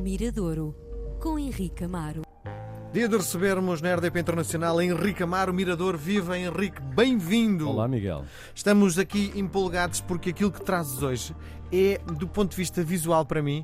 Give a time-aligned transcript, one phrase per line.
[0.00, 0.74] Miradouro,
[1.20, 2.22] com Henrique Amaro.
[2.90, 5.96] Dia de recebermos na RDP Internacional Henrique Amaro, Mirador.
[5.98, 7.68] Viva Henrique, bem-vindo!
[7.68, 8.24] Olá, Miguel.
[8.54, 11.36] Estamos aqui empolgados porque aquilo que trazes hoje
[11.70, 13.62] é, do ponto de vista visual para mim,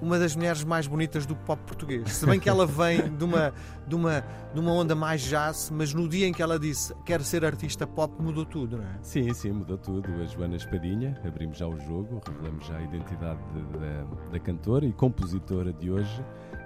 [0.00, 2.10] uma das mulheres mais bonitas do pop português.
[2.12, 3.52] Se bem que ela vem de uma,
[3.86, 4.24] de uma,
[4.54, 7.86] de uma onda mais jazz, mas no dia em que ela disse quer ser artista
[7.86, 8.98] pop, mudou tudo, não é?
[9.02, 10.08] Sim, sim, mudou tudo.
[10.22, 14.86] A Joana Espadinha, abrimos já o jogo, revelamos já a identidade de- da, da cantora
[14.86, 16.24] e compositora de hoje.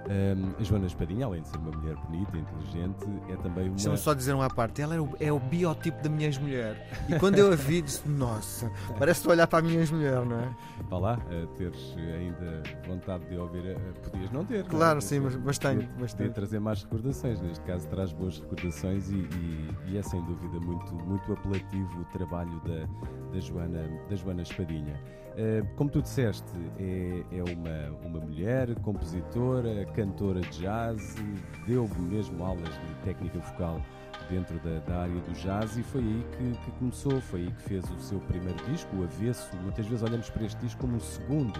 [0.09, 3.75] Um, a Joana Espadinha, além de ser uma mulher bonita, inteligente, é também uma.
[3.75, 4.81] Deixa-me só dizer uma parte.
[4.81, 6.89] Ela é o, é o biotipo da minha ex-mulher.
[7.07, 10.49] E quando eu a vi, disse: Nossa, parece olhar para a minha ex-mulher, não é?
[10.89, 11.17] Vá lá,
[11.57, 13.77] teres ainda vontade de ouvir,
[14.09, 14.59] podias não ter.
[14.59, 14.69] não é?
[14.69, 15.85] Claro, sim, mas Podia- bastante.
[15.99, 16.29] Bastante.
[16.33, 20.93] trazer mais recordações, neste caso traz boas recordações e, e- e é sem dúvida muito,
[20.95, 22.87] muito apelativo o trabalho da,
[23.33, 24.99] da, Joana, da Joana Espadinha.
[25.37, 31.15] Eh, como tu disseste, é, é uma, uma mulher, compositora, cantora de jazz,
[31.67, 33.81] deu mesmo aulas de técnica vocal
[34.29, 37.61] dentro da, da área do jazz e foi aí que, que começou, foi aí que
[37.63, 39.55] fez o seu primeiro disco, o Avesso.
[39.57, 41.59] Muitas vezes olhamos para este disco como o segundo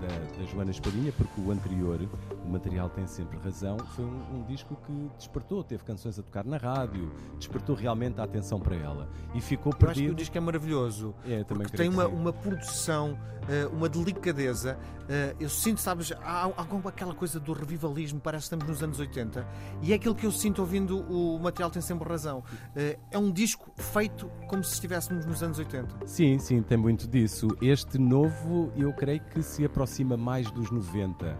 [0.00, 2.00] da, da Joana Espadinha, porque o anterior,
[2.44, 6.44] o material tem sempre razão, foi um, um disco que despertou, teve canções a tocar
[6.44, 10.14] na rádio, despertou realmente a atenção para ela e ficou Eu acho que o perdido.
[10.16, 11.14] disco é maravilhoso.
[11.26, 14.78] É, também Porque tem uma, uma produção, eh, uma delicadeza.
[15.08, 18.82] eh, Eu sinto, sabes, há há alguma aquela coisa do revivalismo, parece que estamos nos
[18.82, 19.46] anos 80,
[19.82, 22.42] e é aquilo que eu sinto ouvindo o material tem sempre razão.
[22.74, 26.06] Eh, É um disco feito como se estivéssemos nos anos 80.
[26.06, 27.46] Sim, sim, tem muito disso.
[27.60, 31.36] Este novo, eu creio que se aproxima mais dos 90.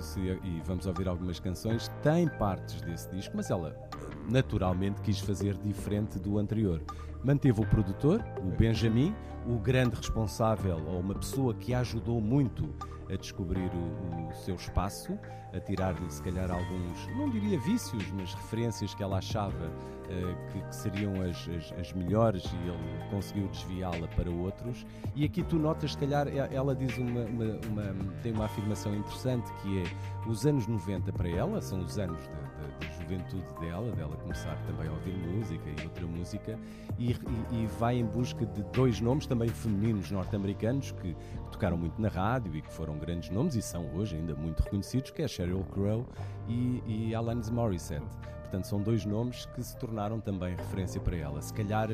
[0.00, 1.90] Se- e vamos ouvir algumas canções.
[2.02, 6.82] Tem partes desse disco, mas ela eh, naturalmente quis fazer diferente do anterior.
[7.26, 9.12] Manteve o produtor, o Benjamin,
[9.48, 12.72] o grande responsável, ou uma pessoa que a ajudou muito
[13.12, 15.18] a descobrir o, o seu espaço,
[15.52, 19.72] a tirar-lhe se calhar alguns, não diria vícios, mas referências que ela achava
[20.08, 24.86] eh, que, que seriam as, as- as melhores e ele conseguiu desviá-la para outros.
[25.16, 29.50] E aqui tu notas, se calhar, ela diz uma, uma- uma- tem uma afirmação interessante
[29.62, 33.92] que é os anos 90 para ela, são os anos da, da- da juventude dela,
[33.92, 36.58] dela começar também a ouvir música e outra música,
[36.98, 37.15] e,
[37.52, 42.00] e- e vai em busca de dois nomes também femininos norte-americanos que, que tocaram muito
[42.00, 45.28] na rádio e que foram grandes nomes e são hoje ainda muito reconhecidos, que é
[45.28, 46.06] Sheryl Crow
[46.48, 48.06] e, e Alanis Morissette.
[48.42, 51.42] Portanto, são dois nomes que se tornaram também referência para ela.
[51.42, 51.88] Se calhar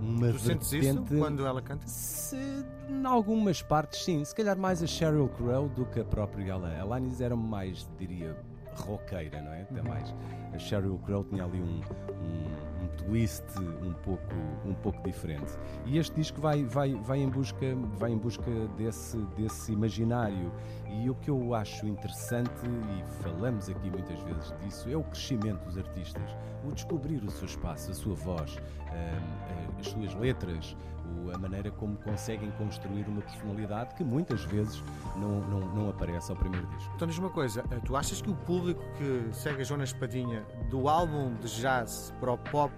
[0.00, 1.86] uma Tu sentes isso quando ela canta?
[1.88, 2.36] se,
[2.88, 4.22] em algumas partes, sim.
[4.24, 6.80] Se calhar mais a Sheryl Crow do que a própria Alanis.
[6.80, 8.36] Alanis era mais, diria,
[8.76, 9.62] roqueira, não é?
[9.62, 10.14] Até mais.
[10.54, 13.44] A Sheryl Crow tinha ali um, um twist
[13.82, 14.34] um pouco,
[14.64, 15.52] um pouco diferente.
[15.86, 20.52] E este disco vai, vai, vai, em, busca, vai em busca desse, desse imaginário.
[20.88, 25.64] E o que eu acho interessante, e falamos aqui muitas vezes disso, é o crescimento
[25.64, 26.36] dos artistas.
[26.64, 30.76] O descobrir o seu espaço, a sua voz, hum, as suas letras,
[31.34, 34.82] a maneira como conseguem construir uma personalidade que muitas vezes
[35.16, 36.92] não, não, não aparece ao primeiro disco.
[36.94, 40.44] Então diz uma coisa, eh, tu achas que o público que segue a Jonas Espadinha
[40.70, 42.72] do álbum de jazz para o pop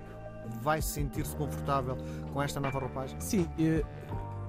[0.61, 1.97] vai sentir-se confortável
[2.33, 3.21] com esta nova roupagem?
[3.21, 3.85] Sim, eh,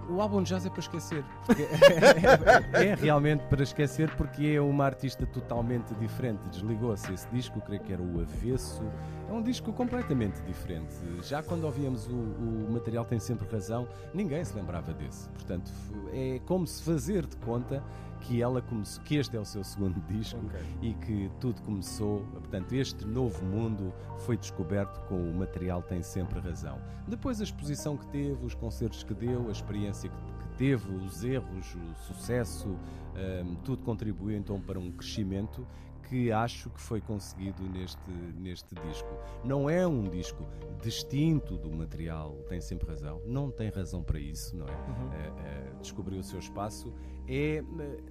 [0.10, 1.24] o álbum de jazz é para esquecer.
[1.46, 1.64] Porque
[2.74, 6.42] é, é realmente para esquecer porque é uma artista totalmente diferente.
[6.50, 8.84] Desligou-se esse disco, creio que era o Avesso.
[9.30, 10.96] É um disco completamente diferente.
[11.24, 15.30] Já quando ouvíamos o, o material Tem Sempre Razão, ninguém se lembrava desse.
[15.30, 15.72] Portanto,
[16.12, 17.82] é como se fazer de conta
[18.22, 20.40] que ela começou, que este é o seu segundo disco
[20.82, 26.40] e que tudo começou, portanto, este novo mundo foi descoberto com o material Tem Sempre
[26.40, 26.80] Razão.
[27.08, 31.76] Depois a exposição que teve, os concertos que deu, a experiência que, teve, os erros,
[31.76, 35.66] o sucesso, hum, tudo contribuiu então para um crescimento
[36.12, 39.10] que acho que foi conseguido neste, neste disco.
[39.46, 40.46] Não é um disco
[40.84, 44.72] distinto do material Tem Sempre Razão, não tem razão para isso, não é?
[44.72, 46.94] Eh, eh, descobriu o seu espaço,
[47.28, 48.11] é de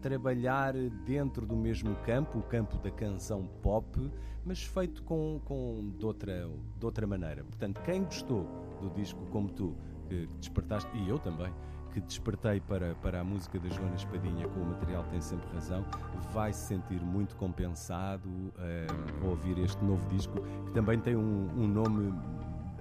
[0.00, 0.74] trabalhar
[1.04, 4.10] dentro do mesmo campo, o campo da canção pop,
[4.44, 7.42] mas feito com, com de, outra, de outra maneira.
[7.44, 8.46] Portanto, quem gostou
[8.80, 9.74] do disco como tu,
[10.08, 11.52] que despertaste, e eu também,
[11.96, 15.82] que despertei para, para a música da Joana Espadinha com o material Tem Sempre Razão,
[16.30, 18.28] vai se sentir muito compensado
[18.58, 18.86] eh,
[19.22, 22.12] ao ouvir este novo disco, que também tem um, um nome,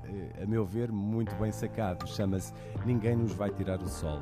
[0.03, 2.05] eh, a meu ver, muito bem sacado.
[2.07, 2.53] Chama-se
[2.85, 4.19] Ninguém Nos Vai Tirar o Sol.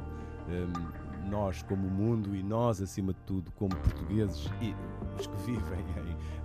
[0.48, 4.76] Hum, nós, como mundo, e nós, acima de tudo, como portugueses e
[5.20, 5.86] os que vivem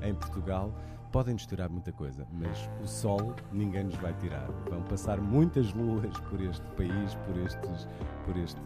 [0.03, 0.73] em, em Portugal,
[1.13, 4.47] podem nos tirar muita coisa, mas o sol ninguém nos vai tirar.
[4.69, 7.89] Vão passar muitas luas por este país, por, estes,
[8.25, 8.61] por este,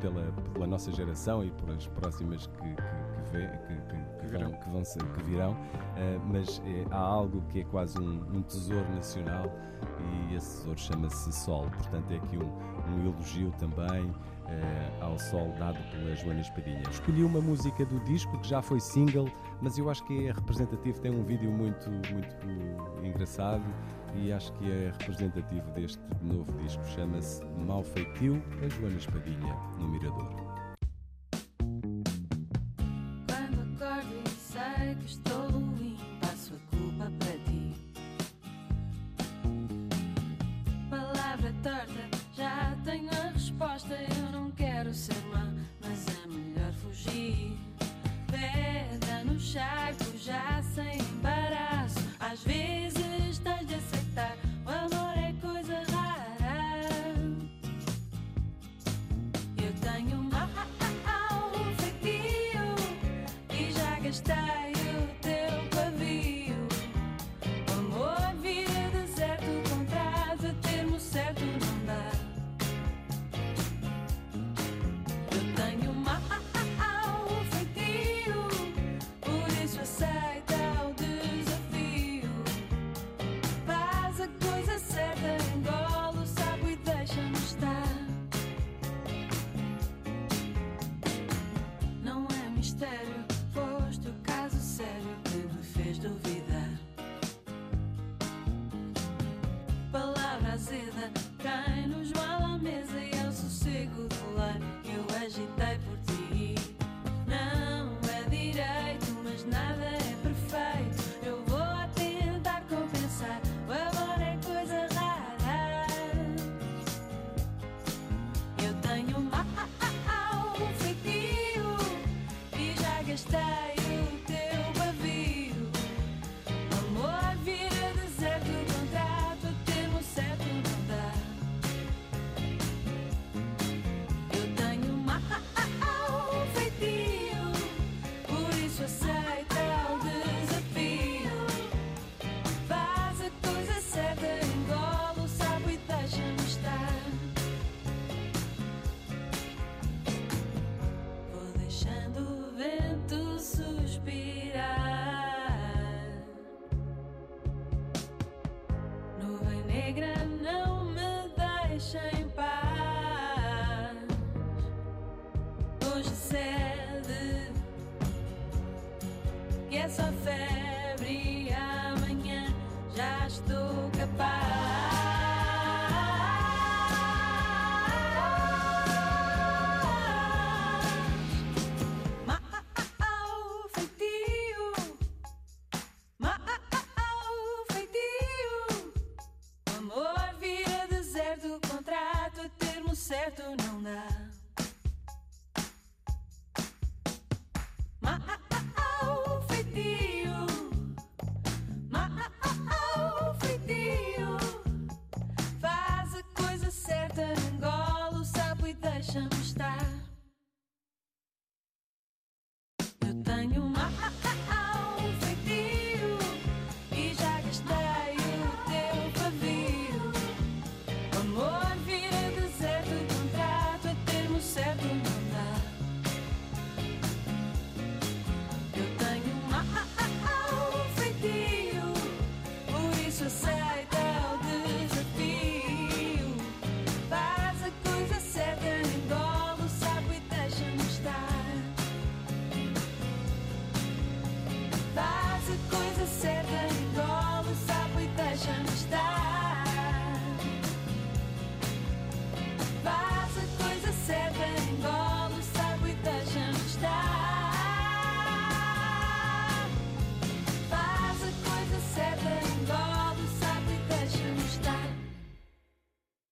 [0.00, 2.74] pela, pela nossa geração e pelas próximas que,
[3.30, 5.56] que, que, que, vão, que, vão que virão, uh,
[6.32, 9.44] mas é, há algo que é quase um, um, tesouro nacional
[10.30, 11.68] e esse tesouro chama-se Sol.
[11.76, 12.50] Portanto, é aqui um,
[12.92, 14.10] um elogio também
[14.44, 16.82] uh, ao Sol dado pela Joana Espadinha.
[16.90, 19.28] Escolhi uma música do disco que já foi single,
[19.60, 23.64] mas eu acho que é representativo, tem um vídeo muito, muito engraçado
[24.14, 26.84] e acho que é representativo deste novo disco.
[26.86, 30.53] Chama-se Mal Feitio, a Joana Espadinha, no Mirador.